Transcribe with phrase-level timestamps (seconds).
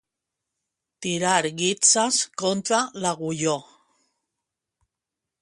[1.05, 3.55] Tirar guitzes contra l'agulló.